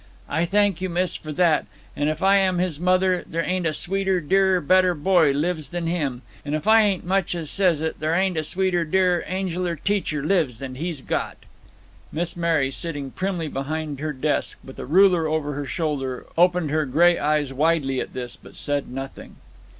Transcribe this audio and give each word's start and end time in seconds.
"I 0.27 0.45
thank 0.45 0.81
you, 0.81 0.89
miss, 0.89 1.15
for 1.15 1.31
that! 1.33 1.67
and 1.95 2.09
if 2.09 2.23
I 2.23 2.37
am 2.37 2.57
his 2.57 2.79
mother, 2.79 3.23
there 3.27 3.43
ain't 3.45 3.67
a 3.67 3.71
sweeter, 3.75 4.19
dearer, 4.19 4.59
better 4.59 4.95
boy 4.95 5.29
lives 5.31 5.69
than 5.69 5.85
him. 5.85 6.23
And 6.43 6.55
if 6.55 6.65
I 6.67 6.81
ain't 6.81 7.05
much 7.05 7.35
as 7.35 7.51
says 7.51 7.81
it, 7.81 7.97
thar 7.97 8.15
ain't 8.15 8.35
a 8.35 8.43
sweeter, 8.43 8.83
dearer, 8.83 9.21
angeler 9.27 9.75
teacher 9.75 10.23
lives 10.23 10.57
than 10.57 10.73
he's 10.73 11.03
got." 11.03 11.37
Miss 12.11 12.35
Mary, 12.35 12.71
sitting 12.71 13.11
primly 13.11 13.47
behind 13.47 13.99
her 13.99 14.11
desk, 14.11 14.57
with 14.63 14.79
a 14.79 14.87
ruler 14.87 15.27
over 15.27 15.53
her 15.53 15.65
shoulder, 15.67 16.25
opened 16.35 16.71
her 16.71 16.87
gray 16.87 17.19
eyes 17.19 17.53
widely 17.53 17.99
at 17.99 18.13
this, 18.15 18.35
but 18.35 18.55
said 18.55 18.89
nothing. 18.89 19.35